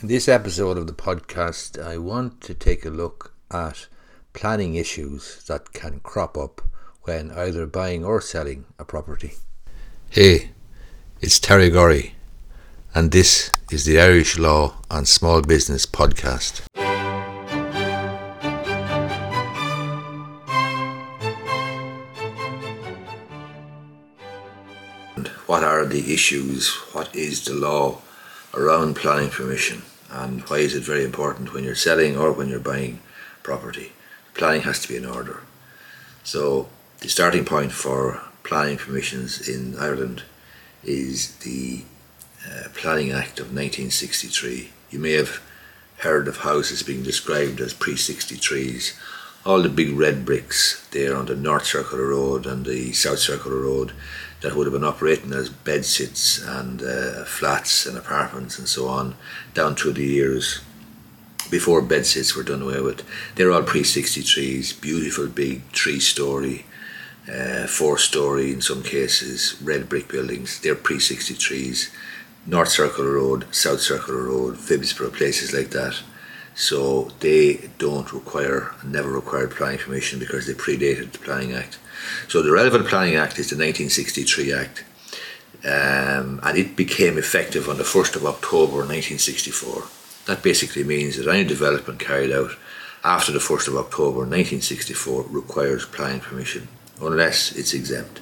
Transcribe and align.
In 0.00 0.06
this 0.06 0.28
episode 0.28 0.78
of 0.78 0.86
the 0.86 0.92
podcast, 0.92 1.76
I 1.76 1.98
want 1.98 2.40
to 2.42 2.54
take 2.54 2.86
a 2.86 2.88
look 2.88 3.34
at 3.50 3.88
planning 4.32 4.76
issues 4.76 5.42
that 5.48 5.72
can 5.72 5.98
crop 6.04 6.38
up 6.38 6.62
when 7.02 7.32
either 7.32 7.66
buying 7.66 8.04
or 8.04 8.20
selling 8.20 8.66
a 8.78 8.84
property. 8.84 9.32
Hey, 10.08 10.50
it's 11.20 11.40
Terry 11.40 11.68
Gorry, 11.68 12.12
and 12.94 13.10
this 13.10 13.50
is 13.72 13.86
the 13.86 14.00
Irish 14.00 14.38
Law 14.38 14.76
and 14.88 15.08
Small 15.08 15.42
Business 15.42 15.84
Podcast. 15.84 16.62
What 25.46 25.64
are 25.64 25.84
the 25.84 26.14
issues? 26.14 26.68
What 26.92 27.16
is 27.16 27.44
the 27.44 27.54
law 27.54 28.02
around 28.54 28.96
planning 28.96 29.30
permission? 29.30 29.82
And 30.10 30.42
why 30.42 30.58
is 30.58 30.74
it 30.74 30.82
very 30.82 31.04
important 31.04 31.52
when 31.52 31.64
you're 31.64 31.74
selling 31.74 32.16
or 32.16 32.32
when 32.32 32.48
you're 32.48 32.58
buying 32.58 33.00
property? 33.42 33.92
Planning 34.34 34.62
has 34.62 34.80
to 34.80 34.88
be 34.88 34.96
in 34.96 35.04
order. 35.04 35.42
So, 36.24 36.68
the 37.00 37.08
starting 37.08 37.44
point 37.44 37.72
for 37.72 38.22
planning 38.42 38.78
permissions 38.78 39.48
in 39.48 39.78
Ireland 39.78 40.22
is 40.82 41.36
the 41.36 41.84
uh, 42.46 42.68
Planning 42.74 43.12
Act 43.12 43.40
of 43.40 43.46
1963. 43.46 44.70
You 44.90 44.98
may 44.98 45.12
have 45.12 45.40
heard 45.98 46.28
of 46.28 46.38
houses 46.38 46.82
being 46.82 47.02
described 47.02 47.60
as 47.60 47.74
pre 47.74 47.94
63s. 47.94 48.96
All 49.44 49.62
the 49.62 49.68
big 49.68 49.92
red 49.92 50.24
bricks 50.24 50.86
there 50.90 51.16
on 51.16 51.26
the 51.26 51.36
North 51.36 51.66
Circular 51.66 52.08
Road 52.08 52.46
and 52.46 52.64
the 52.64 52.92
South 52.92 53.18
Circular 53.18 53.58
Road 53.58 53.92
that 54.40 54.54
would 54.54 54.66
have 54.66 54.72
been 54.72 54.84
operating 54.84 55.32
as 55.32 55.50
bedsits 55.50 56.38
and 56.46 56.82
uh, 56.82 57.24
flats 57.24 57.86
and 57.86 57.98
apartments 57.98 58.58
and 58.58 58.68
so 58.68 58.86
on 58.86 59.14
down 59.54 59.74
through 59.74 59.92
the 59.92 60.04
years 60.04 60.60
before 61.50 61.82
bedsits 61.82 62.36
were 62.36 62.42
done 62.42 62.62
away 62.62 62.80
with. 62.80 63.02
They're 63.34 63.50
all 63.50 63.62
pre 63.62 63.82
63s, 63.82 64.80
beautiful 64.80 65.26
big 65.26 65.62
three 65.72 66.00
story, 66.00 66.66
uh, 67.32 67.66
four 67.66 67.98
story 67.98 68.52
in 68.52 68.60
some 68.60 68.82
cases, 68.82 69.56
red 69.62 69.88
brick 69.88 70.08
buildings. 70.08 70.60
They're 70.60 70.74
pre 70.74 70.96
63s. 70.96 71.90
North 72.46 72.70
Circular 72.70 73.12
Road, 73.12 73.44
South 73.54 73.80
Circular 73.80 74.22
Road, 74.22 74.56
Phibsborough, 74.56 75.12
places 75.12 75.52
like 75.52 75.70
that. 75.70 76.00
So 76.54 77.10
they 77.20 77.70
don't 77.76 78.10
require, 78.12 78.74
never 78.82 79.10
required 79.10 79.50
planning 79.50 79.78
permission 79.78 80.18
because 80.18 80.46
they 80.46 80.54
predated 80.54 81.12
the 81.12 81.18
Planning 81.18 81.52
Act. 81.52 81.78
So 82.28 82.42
the 82.42 82.52
relevant 82.52 82.86
Planning 82.86 83.16
Act 83.16 83.38
is 83.38 83.50
the 83.50 83.56
1963 83.56 84.52
Act, 84.52 84.84
um, 85.64 86.40
and 86.42 86.56
it 86.58 86.76
became 86.76 87.18
effective 87.18 87.68
on 87.68 87.78
the 87.78 87.84
1st 87.84 88.16
of 88.16 88.26
October 88.26 88.78
1964. 88.78 89.84
That 90.26 90.42
basically 90.42 90.84
means 90.84 91.16
that 91.16 91.28
any 91.28 91.44
development 91.44 92.00
carried 92.00 92.32
out 92.32 92.52
after 93.04 93.32
the 93.32 93.38
1st 93.38 93.68
of 93.68 93.76
October 93.76 94.18
1964 94.18 95.22
requires 95.30 95.86
planning 95.86 96.20
permission, 96.20 96.68
unless 97.00 97.52
it's 97.52 97.72
exempt. 97.72 98.20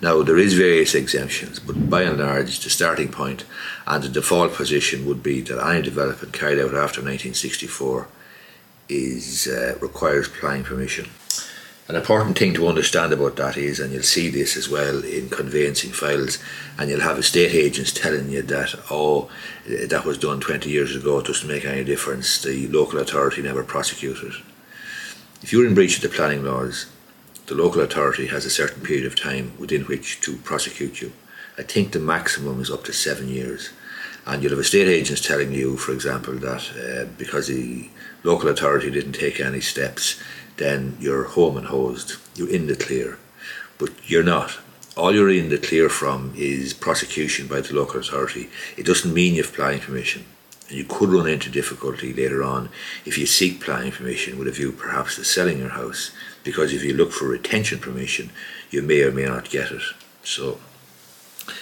Now, 0.00 0.22
there 0.22 0.38
is 0.38 0.54
various 0.54 0.94
exemptions, 0.94 1.58
but 1.58 1.88
by 1.88 2.02
and 2.02 2.18
large, 2.18 2.60
the 2.60 2.70
starting 2.70 3.08
point 3.08 3.44
and 3.86 4.02
the 4.02 4.08
default 4.08 4.54
position 4.54 5.06
would 5.06 5.22
be 5.22 5.40
that 5.42 5.64
any 5.64 5.82
development 5.82 6.32
carried 6.32 6.58
out 6.58 6.74
after 6.74 7.00
1964 7.00 8.08
is 8.88 9.48
uh, 9.48 9.76
requires 9.80 10.28
planning 10.28 10.64
permission. 10.64 11.08
An 11.88 11.94
important 11.94 12.36
thing 12.36 12.52
to 12.54 12.66
understand 12.66 13.12
about 13.12 13.36
that 13.36 13.56
is, 13.56 13.78
and 13.78 13.92
you'll 13.92 14.02
see 14.02 14.28
this 14.28 14.56
as 14.56 14.68
well 14.68 15.04
in 15.04 15.28
conveyancing 15.28 15.92
files, 15.92 16.38
and 16.76 16.90
you'll 16.90 17.00
have 17.00 17.16
estate 17.16 17.54
agents 17.54 17.92
telling 17.92 18.28
you 18.28 18.42
that, 18.42 18.74
oh, 18.90 19.30
that 19.68 20.04
was 20.04 20.18
done 20.18 20.40
20 20.40 20.68
years 20.68 20.96
ago, 20.96 21.20
it 21.20 21.26
doesn't 21.26 21.48
make 21.48 21.64
any 21.64 21.84
difference, 21.84 22.42
the 22.42 22.66
local 22.68 22.98
authority 22.98 23.40
never 23.40 23.62
prosecuted. 23.62 24.32
If 25.42 25.52
you're 25.52 25.66
in 25.66 25.76
breach 25.76 25.96
of 25.96 26.02
the 26.02 26.08
planning 26.08 26.44
laws, 26.44 26.86
the 27.46 27.54
local 27.54 27.80
authority 27.82 28.26
has 28.26 28.44
a 28.44 28.50
certain 28.50 28.82
period 28.82 29.06
of 29.06 29.14
time 29.14 29.52
within 29.56 29.82
which 29.82 30.20
to 30.22 30.36
prosecute 30.38 31.00
you. 31.00 31.12
I 31.56 31.62
think 31.62 31.92
the 31.92 32.00
maximum 32.00 32.60
is 32.60 32.70
up 32.70 32.82
to 32.84 32.92
seven 32.92 33.28
years. 33.28 33.70
And 34.26 34.42
you'll 34.42 34.50
have 34.50 34.58
estate 34.58 34.88
agents 34.88 35.24
telling 35.24 35.52
you, 35.52 35.76
for 35.76 35.92
example, 35.92 36.34
that 36.34 36.64
uh, 36.72 37.04
because 37.16 37.46
the 37.46 37.88
local 38.24 38.48
authority 38.48 38.90
didn't 38.90 39.12
take 39.12 39.38
any 39.38 39.60
steps, 39.60 40.20
then 40.56 40.96
you're 41.00 41.24
home 41.24 41.56
and 41.56 41.66
hosed. 41.66 42.16
You're 42.34 42.50
in 42.50 42.66
the 42.66 42.76
clear. 42.76 43.18
But 43.78 43.90
you're 44.08 44.22
not. 44.22 44.58
All 44.96 45.14
you're 45.14 45.30
in 45.30 45.50
the 45.50 45.58
clear 45.58 45.88
from 45.88 46.32
is 46.36 46.72
prosecution 46.72 47.46
by 47.46 47.60
the 47.60 47.74
local 47.74 48.00
authority. 48.00 48.48
It 48.76 48.86
doesn't 48.86 49.12
mean 49.12 49.34
you've 49.34 49.52
planning 49.52 49.80
permission. 49.80 50.24
And 50.68 50.78
you 50.78 50.84
could 50.84 51.10
run 51.10 51.28
into 51.28 51.50
difficulty 51.50 52.12
later 52.12 52.42
on 52.42 52.70
if 53.04 53.18
you 53.18 53.26
seek 53.26 53.60
planning 53.60 53.92
permission 53.92 54.38
with 54.38 54.48
a 54.48 54.52
view 54.52 54.72
perhaps 54.72 55.16
to 55.16 55.24
selling 55.24 55.58
your 55.58 55.68
house, 55.70 56.10
because 56.44 56.72
if 56.72 56.82
you 56.82 56.94
look 56.94 57.12
for 57.12 57.28
retention 57.28 57.78
permission, 57.78 58.30
you 58.70 58.82
may 58.82 59.02
or 59.02 59.12
may 59.12 59.26
not 59.26 59.50
get 59.50 59.70
it. 59.70 59.82
So 60.24 60.58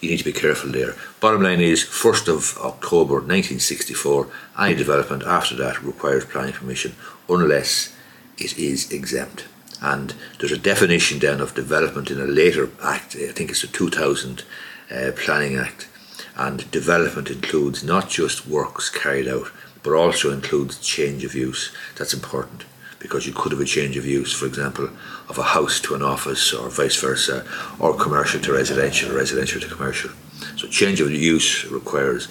you 0.00 0.10
need 0.10 0.18
to 0.18 0.24
be 0.24 0.32
careful 0.32 0.70
there. 0.70 0.94
Bottom 1.20 1.42
line 1.42 1.60
is, 1.60 1.84
1st 1.84 2.28
of 2.28 2.58
October 2.58 3.14
1964, 3.14 4.28
any 4.58 4.74
development 4.74 5.24
after 5.24 5.54
that 5.56 5.82
requires 5.82 6.24
planning 6.24 6.54
permission 6.54 6.94
unless 7.28 7.92
it 8.38 8.58
is 8.58 8.92
exempt. 8.92 9.46
And 9.80 10.14
there's 10.38 10.52
a 10.52 10.58
definition 10.58 11.18
then 11.18 11.40
of 11.40 11.54
development 11.54 12.10
in 12.10 12.20
a 12.20 12.24
later 12.24 12.70
act, 12.82 13.14
I 13.16 13.32
think 13.32 13.50
it's 13.50 13.62
the 13.62 13.68
2000 13.68 14.44
uh, 14.90 15.12
Planning 15.16 15.56
Act. 15.56 15.88
And 16.36 16.70
development 16.70 17.30
includes 17.30 17.82
not 17.82 18.08
just 18.08 18.46
works 18.46 18.90
carried 18.90 19.28
out, 19.28 19.50
but 19.82 19.92
also 19.92 20.32
includes 20.32 20.78
change 20.80 21.24
of 21.24 21.34
use. 21.34 21.74
That's 21.96 22.14
important 22.14 22.64
because 22.98 23.26
you 23.26 23.32
could 23.32 23.52
have 23.52 23.60
a 23.60 23.64
change 23.64 23.96
of 23.96 24.06
use, 24.06 24.32
for 24.32 24.46
example, 24.46 24.90
of 25.28 25.38
a 25.38 25.42
house 25.42 25.80
to 25.80 25.94
an 25.94 26.02
office 26.02 26.52
or 26.52 26.68
vice 26.68 27.00
versa, 27.00 27.46
or 27.78 27.94
commercial 27.94 28.40
to 28.40 28.52
residential, 28.52 29.14
residential 29.14 29.60
to 29.60 29.68
commercial. 29.68 30.10
So 30.56 30.66
change 30.66 31.00
of 31.00 31.10
use 31.10 31.64
requires 31.66 32.28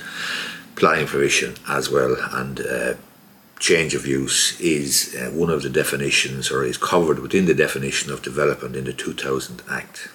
planning 0.75 1.07
permission 1.07 1.55
as 1.69 1.89
well, 1.89 2.17
and 2.33 2.59
uh, 2.59 2.93
change 3.59 3.93
of 3.93 4.05
use 4.05 4.59
is 4.59 5.15
uh, 5.15 5.31
one 5.31 5.49
of 5.49 5.61
the 5.63 5.69
definitions 5.69 6.51
or 6.51 6.63
is 6.63 6.77
covered 6.77 7.19
within 7.19 7.45
the 7.45 7.53
definition 7.53 8.11
of 8.11 8.21
development 8.21 8.75
in 8.75 8.83
the 8.83 8.93
2000 8.93 9.63
Act. 9.69 10.09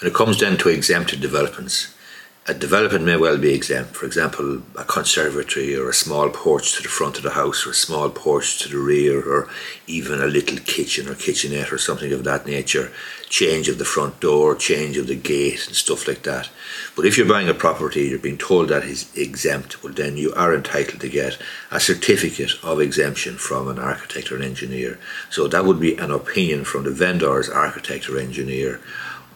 And 0.00 0.08
it 0.08 0.14
comes 0.14 0.40
then 0.40 0.56
to 0.58 0.68
exempted 0.68 1.20
developments. 1.20 1.94
A 2.50 2.54
development 2.54 3.04
may 3.04 3.16
well 3.16 3.38
be 3.38 3.54
exempt, 3.54 3.94
for 3.94 4.06
example, 4.06 4.62
a 4.76 4.82
conservatory 4.82 5.76
or 5.76 5.88
a 5.88 5.94
small 5.94 6.30
porch 6.30 6.74
to 6.74 6.82
the 6.82 6.88
front 6.88 7.16
of 7.16 7.22
the 7.22 7.30
house 7.30 7.64
or 7.64 7.70
a 7.70 7.74
small 7.74 8.10
porch 8.10 8.58
to 8.58 8.68
the 8.68 8.76
rear 8.76 9.22
or 9.22 9.48
even 9.86 10.20
a 10.20 10.26
little 10.26 10.58
kitchen 10.58 11.08
or 11.08 11.14
kitchenette 11.14 11.72
or 11.72 11.78
something 11.78 12.12
of 12.12 12.24
that 12.24 12.46
nature, 12.46 12.90
change 13.28 13.68
of 13.68 13.78
the 13.78 13.84
front 13.84 14.18
door, 14.18 14.56
change 14.56 14.96
of 14.96 15.06
the 15.06 15.14
gate 15.14 15.64
and 15.68 15.76
stuff 15.76 16.08
like 16.08 16.24
that. 16.24 16.50
But 16.96 17.06
if 17.06 17.16
you're 17.16 17.28
buying 17.28 17.48
a 17.48 17.54
property, 17.54 18.08
you're 18.08 18.18
being 18.18 18.36
told 18.36 18.68
that 18.70 18.82
is 18.82 19.16
exempt, 19.16 19.84
well 19.84 19.92
then 19.92 20.16
you 20.16 20.34
are 20.34 20.52
entitled 20.52 21.00
to 21.02 21.08
get 21.08 21.38
a 21.70 21.78
certificate 21.78 22.54
of 22.64 22.80
exemption 22.80 23.36
from 23.36 23.68
an 23.68 23.78
architect 23.78 24.32
or 24.32 24.36
an 24.36 24.42
engineer. 24.42 24.98
So 25.30 25.46
that 25.46 25.64
would 25.64 25.78
be 25.78 25.96
an 25.98 26.10
opinion 26.10 26.64
from 26.64 26.82
the 26.82 26.90
vendor's 26.90 27.48
architect 27.48 28.10
or 28.10 28.18
engineer, 28.18 28.80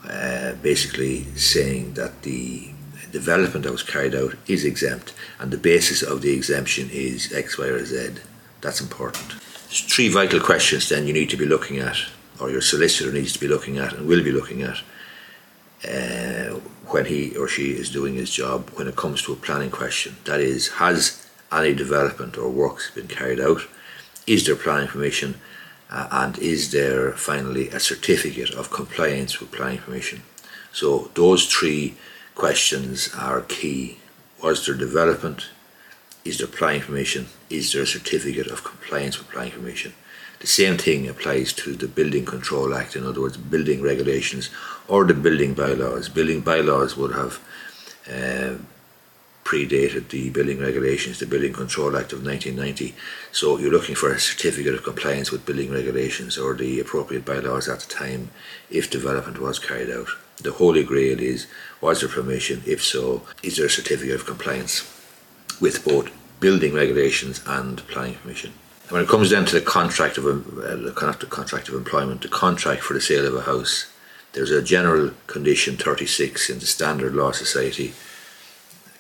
uh, 0.05 0.55
basically 0.55 1.27
saying 1.37 1.95
that 1.95 2.23
the 2.23 2.74
development 3.15 3.65
that 3.65 3.73
was 3.73 3.83
carried 3.83 4.15
out 4.15 4.35
is 4.47 4.65
exempt, 4.65 5.15
and 5.39 5.51
the 5.51 5.65
basis 5.73 6.03
of 6.03 6.21
the 6.21 6.33
exemption 6.33 6.91
is 6.91 7.33
X, 7.33 7.57
Y, 7.57 7.67
or 7.67 7.85
Z. 7.85 8.21
That's 8.61 8.81
important. 8.81 9.29
There's 9.69 9.83
three 9.95 10.09
vital 10.09 10.41
questions 10.41 10.89
then 10.89 11.07
you 11.07 11.15
need 11.15 11.31
to 11.31 11.37
be 11.37 11.47
looking 11.47 11.79
at, 11.79 11.99
or 12.41 12.51
your 12.51 12.61
solicitor 12.61 13.13
needs 13.13 13.33
to 13.33 13.39
be 13.39 13.49
looking 13.55 13.79
at, 13.79 13.93
and 13.93 14.07
will 14.07 14.25
be 14.25 14.33
looking 14.33 14.63
at. 14.63 14.79
Uh, 15.85 16.59
when 16.93 17.05
he 17.07 17.37
or 17.37 17.47
she 17.49 17.67
is 17.83 17.97
doing 17.99 18.15
his 18.15 18.31
job, 18.31 18.71
when 18.77 18.89
it 18.89 18.97
comes 18.97 19.23
to 19.23 19.33
a 19.33 19.37
planning 19.47 19.71
question, 19.71 20.17
that 20.25 20.41
is, 20.41 20.69
has 20.85 21.27
any 21.53 21.75
development 21.75 22.37
or 22.37 22.49
works 22.51 22.91
been 22.91 23.09
carried 23.09 23.41
out? 23.41 23.63
Is 24.27 24.45
there 24.45 24.57
planning 24.57 24.89
permission? 24.89 25.41
Uh, 25.91 26.09
and 26.11 26.39
is 26.39 26.73
there 26.73 27.13
finally 27.13 27.69
a 27.69 27.79
certificate 27.79 28.51
of 28.51 28.71
compliance 28.71 29.39
with 29.39 29.53
planning 29.53 29.83
permission? 29.87 30.23
So, 30.73 31.11
those 31.15 31.47
three 31.47 31.95
questions 32.35 33.11
are 33.17 33.41
key. 33.43 33.99
Was 34.43 34.67
there 34.67 34.75
development? 34.75 35.49
Is 36.25 36.39
there 36.39 36.47
planning 36.47 36.83
permission? 36.83 37.29
Is 37.51 37.73
there 37.73 37.83
a 37.83 37.87
certificate 37.87 38.49
of 38.49 38.65
compliance 38.65 39.19
with 39.19 39.31
planning 39.31 39.53
permission? 39.53 39.95
The 40.41 40.47
same 40.47 40.77
thing 40.77 41.09
applies 41.09 41.53
to 41.55 41.75
the 41.75 41.89
Building 41.89 42.25
Control 42.25 42.75
Act, 42.75 42.97
in 42.97 43.07
other 43.07 43.21
words, 43.21 43.37
building 43.37 43.83
regulations 43.83 44.51
or 44.89 45.05
the 45.05 45.15
building 45.15 45.55
bylaws. 45.55 46.09
Building 46.09 46.41
bylaws 46.41 46.97
would 46.97 47.15
have 47.15 47.41
uh, 48.11 48.59
predated 49.45 50.09
the 50.09 50.31
building 50.31 50.59
regulations, 50.59 51.19
the 51.19 51.27
Building 51.27 51.53
Control 51.53 51.97
Act 51.97 52.13
of 52.13 52.25
1990. 52.25 52.95
So 53.33 53.59
you're 53.59 53.71
looking 53.71 53.95
for 53.95 54.13
a 54.13 54.21
certificate 54.21 54.75
of 54.75 54.83
compliance 54.83 55.31
with 55.31 55.47
building 55.47 55.71
regulations 55.71 56.37
or 56.37 56.55
the 56.55 56.81
appropriate 56.81 57.25
bylaws 57.25 57.69
at 57.69 57.81
the 57.81 57.95
time 57.95 58.31
if 58.71 58.91
development 58.91 59.41
was 59.41 59.59
carried 59.59 59.91
out. 59.91 60.09
The 60.41 60.53
holy 60.53 60.85
grail 60.85 61.21
is 61.21 61.47
was 61.81 62.01
there 62.01 62.09
permission? 62.09 62.63
If 62.67 62.83
so, 62.83 63.23
is 63.43 63.57
there 63.57 63.67
a 63.67 63.71
certificate 63.71 64.15
of 64.15 64.27
compliance 64.27 64.91
with 65.61 65.85
both 65.85 66.11
building 66.41 66.75
regulations 66.75 67.41
and 67.47 67.87
planning 67.89 68.17
permission. 68.17 68.53
when 68.91 69.03
it 69.03 69.09
comes 69.09 69.31
down 69.31 69.47
to 69.47 69.59
the 69.59 69.65
contract 69.65 70.19
of 70.19 70.27
uh, 70.27 70.77
the 70.77 70.93
contract 71.31 71.69
of 71.69 71.75
employment, 71.75 72.21
the 72.21 72.29
contract 72.29 72.83
for 72.83 72.93
the 72.93 73.01
sale 73.01 73.27
of 73.27 73.35
a 73.35 73.43
house, 73.43 73.87
there's 74.35 74.51
a 74.51 74.61
general 74.61 75.13
condition 75.27 75.77
36 75.77 76.51
in 76.51 76.59
the 76.59 76.67
Standard 76.67 77.15
Law 77.15 77.33
Society 77.33 77.95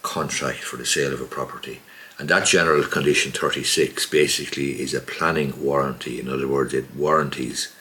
contract 0.02 0.60
for 0.60 0.76
the 0.76 0.86
sale 0.86 1.12
of 1.12 1.20
a 1.20 1.26
property. 1.26 1.80
And 2.18 2.28
that 2.28 2.46
general 2.46 2.84
condition 2.84 3.32
36 3.32 4.06
basically 4.06 4.80
is 4.80 4.94
a 4.94 5.00
planning 5.00 5.52
warranty. 5.62 6.20
In 6.20 6.28
other 6.28 6.46
words, 6.46 6.72
it 6.72 6.94
warranties 6.94 7.74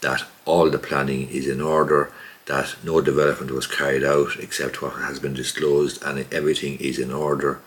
that 0.00 0.24
all 0.44 0.70
the 0.70 0.78
planning 0.78 1.28
is 1.28 1.46
in 1.46 1.60
order, 1.60 2.12
that 2.46 2.76
no 2.82 3.00
development 3.00 3.50
was 3.50 3.66
carried 3.66 4.04
out 4.04 4.36
except 4.38 4.80
what 4.80 4.94
has 4.94 5.18
been 5.18 5.34
disclosed, 5.34 6.02
and 6.02 6.32
everything 6.32 6.78
is 6.78 6.98
in 6.98 7.12
order. 7.12 7.60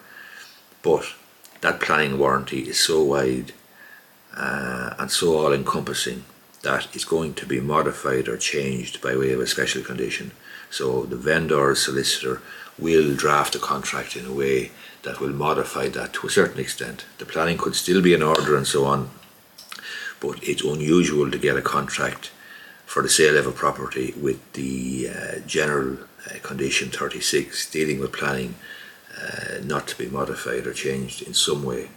But 0.81 1.05
that 1.61 1.79
planning 1.79 2.17
warranty 2.17 2.61
is 2.61 2.79
so 2.79 3.03
wide 3.03 3.53
uh, 4.35 4.95
and 4.97 5.11
so 5.11 5.37
all 5.37 5.53
encompassing 5.53 6.23
that 6.63 6.87
it's 6.93 7.05
going 7.05 7.33
to 7.33 7.45
be 7.45 7.59
modified 7.59 8.27
or 8.27 8.37
changed 8.37 9.01
by 9.01 9.15
way 9.15 9.31
of 9.31 9.39
a 9.39 9.47
special 9.47 9.83
condition. 9.83 10.31
So 10.69 11.03
the 11.03 11.15
vendor 11.15 11.75
solicitor 11.75 12.41
will 12.77 13.15
draft 13.15 13.55
a 13.55 13.59
contract 13.59 14.15
in 14.15 14.25
a 14.25 14.33
way 14.33 14.71
that 15.03 15.19
will 15.19 15.33
modify 15.33 15.89
that 15.89 16.13
to 16.13 16.27
a 16.27 16.29
certain 16.29 16.59
extent. 16.59 17.05
The 17.17 17.25
planning 17.25 17.57
could 17.57 17.75
still 17.75 18.01
be 18.01 18.13
in 18.13 18.21
order 18.21 18.55
and 18.55 18.67
so 18.67 18.85
on, 18.85 19.09
but 20.21 20.41
it's 20.43 20.63
unusual 20.63 21.29
to 21.29 21.37
get 21.37 21.57
a 21.57 21.61
contract 21.61 22.31
for 22.85 23.01
the 23.01 23.09
sale 23.09 23.37
of 23.37 23.47
a 23.47 23.51
property 23.51 24.13
with 24.17 24.39
the 24.53 25.09
uh, 25.09 25.39
general 25.47 25.97
uh, 26.27 26.39
condition 26.43 26.89
36 26.89 27.69
dealing 27.71 27.99
with 27.99 28.13
planning 28.13 28.55
uh, 29.17 29.59
not 29.63 29.87
to 29.87 29.97
be 29.97 30.07
modified 30.07 30.65
or 30.65 30.73
changed 30.73 31.21
in 31.21 31.33
some 31.33 31.63
way. 31.63 31.89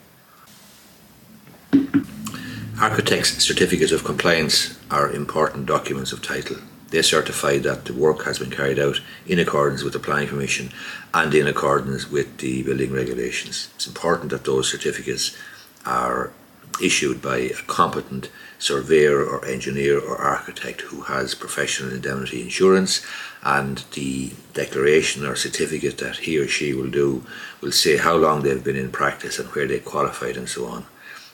Architects' 2.80 3.44
certificates 3.44 3.92
of 3.92 4.04
compliance 4.04 4.78
are 4.90 5.10
important 5.10 5.66
documents 5.66 6.12
of 6.12 6.22
title. 6.22 6.56
They 6.90 7.02
certify 7.02 7.58
that 7.58 7.84
the 7.84 7.92
work 7.92 8.24
has 8.24 8.38
been 8.38 8.50
carried 8.50 8.78
out 8.78 9.00
in 9.26 9.38
accordance 9.38 9.82
with 9.82 9.92
the 9.92 9.98
planning 9.98 10.28
permission 10.28 10.70
and 11.12 11.34
in 11.34 11.46
accordance 11.46 12.10
with 12.10 12.38
the 12.38 12.62
building 12.62 12.92
regulations. 12.92 13.68
It's 13.74 13.86
important 13.86 14.30
that 14.30 14.44
those 14.44 14.70
certificates 14.70 15.36
are 15.84 16.32
issued 16.80 17.20
by 17.20 17.38
a 17.38 17.54
competent 17.66 18.30
surveyor 18.58 19.22
or 19.24 19.44
engineer 19.44 19.98
or 19.98 20.16
architect 20.16 20.80
who 20.82 21.02
has 21.02 21.34
professional 21.34 21.92
indemnity 21.92 22.40
insurance 22.42 23.04
and 23.42 23.84
the 23.92 24.32
declaration 24.54 25.26
or 25.26 25.36
certificate 25.36 25.98
that 25.98 26.16
he 26.16 26.38
or 26.38 26.48
she 26.48 26.72
will 26.72 26.90
do 26.90 27.24
will 27.60 27.72
say 27.72 27.96
how 27.96 28.16
long 28.16 28.42
they've 28.42 28.64
been 28.64 28.76
in 28.76 28.90
practice 28.90 29.38
and 29.38 29.48
where 29.50 29.66
they 29.66 29.78
qualified 29.78 30.36
and 30.36 30.48
so 30.48 30.66
on. 30.66 30.86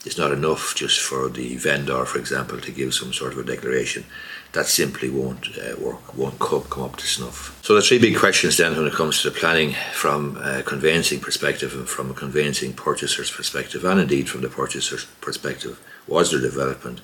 It's 0.06 0.16
not 0.16 0.32
enough 0.32 0.74
just 0.74 0.98
for 0.98 1.28
the 1.28 1.56
vendor, 1.56 2.06
for 2.06 2.18
example, 2.18 2.58
to 2.60 2.72
give 2.72 2.94
some 2.94 3.12
sort 3.12 3.32
of 3.34 3.38
a 3.38 3.44
declaration. 3.44 4.04
That 4.52 4.66
simply 4.66 5.10
won't 5.10 5.46
uh, 5.58 5.76
work, 5.78 6.16
won't 6.16 6.38
come, 6.38 6.62
come 6.62 6.84
up 6.84 6.96
to 6.96 7.06
snuff. 7.06 7.58
So 7.62 7.74
the 7.74 7.82
three 7.82 7.98
big 7.98 8.16
questions 8.16 8.56
then 8.56 8.74
when 8.74 8.86
it 8.86 8.94
comes 8.94 9.20
to 9.20 9.30
the 9.30 9.38
planning 9.38 9.74
from 9.92 10.38
a 10.42 10.62
conveyancing 10.62 11.20
perspective 11.20 11.74
and 11.74 11.86
from 11.86 12.10
a 12.10 12.14
conveyancing 12.14 12.72
purchaser's 12.72 13.30
perspective 13.30 13.84
and 13.84 14.00
indeed 14.00 14.30
from 14.30 14.40
the 14.40 14.48
purchaser's 14.48 15.04
perspective, 15.20 15.78
was 16.08 16.30
there 16.30 16.40
development, 16.40 17.02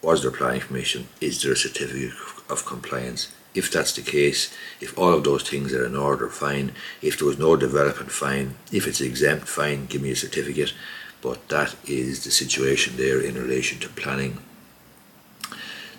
was 0.00 0.22
there 0.22 0.30
planning 0.30 0.60
permission, 0.60 1.08
is 1.20 1.42
there 1.42 1.52
a 1.52 1.56
certificate 1.56 2.12
of 2.48 2.64
compliance? 2.64 3.32
If 3.58 3.70
that's 3.72 3.92
the 3.92 4.02
case, 4.02 4.54
if 4.80 4.96
all 4.96 5.12
of 5.12 5.24
those 5.24 5.42
things 5.48 5.72
are 5.74 5.84
in 5.84 5.96
order, 5.96 6.28
fine. 6.28 6.72
If 7.02 7.18
there 7.18 7.28
was 7.28 7.38
no 7.38 7.56
development, 7.56 8.10
fine. 8.10 8.54
If 8.72 8.86
it's 8.86 9.00
exempt, 9.00 9.48
fine, 9.48 9.86
give 9.86 10.02
me 10.02 10.12
a 10.12 10.16
certificate 10.16 10.72
but 11.20 11.48
that 11.48 11.74
is 11.86 12.24
the 12.24 12.30
situation 12.30 12.96
there 12.96 13.20
in 13.20 13.34
relation 13.34 13.78
to 13.80 13.88
planning 13.88 14.38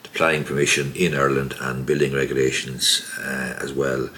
the 0.03 0.09
planning 0.13 0.43
permission 0.43 0.93
in 0.95 1.13
Ireland 1.13 1.55
and 1.59 1.85
building 1.85 2.13
regulations 2.13 3.09
uh, 3.19 3.57
as 3.59 3.73
well. 3.73 4.09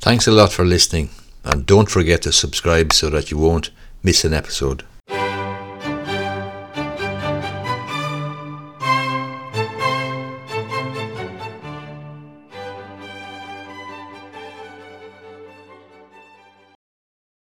Thanks 0.00 0.26
a 0.26 0.32
lot 0.32 0.52
for 0.52 0.64
listening 0.64 1.10
and 1.44 1.66
don't 1.66 1.90
forget 1.90 2.22
to 2.22 2.32
subscribe 2.32 2.92
so 2.92 3.10
that 3.10 3.30
you 3.30 3.38
won't 3.38 3.70
miss 4.02 4.24
an 4.24 4.32
episode. 4.32 4.84